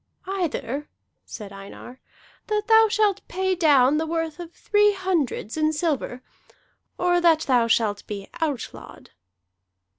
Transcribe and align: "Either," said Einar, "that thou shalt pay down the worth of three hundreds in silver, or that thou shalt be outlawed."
"Either," 0.25 0.89
said 1.25 1.53
Einar, 1.53 1.99
"that 2.47 2.65
thou 2.67 2.87
shalt 2.89 3.21
pay 3.27 3.53
down 3.53 3.97
the 3.97 4.07
worth 4.07 4.39
of 4.39 4.51
three 4.51 4.93
hundreds 4.93 5.57
in 5.57 5.71
silver, 5.71 6.23
or 6.97 7.21
that 7.21 7.41
thou 7.41 7.67
shalt 7.67 8.07
be 8.07 8.27
outlawed." 8.41 9.11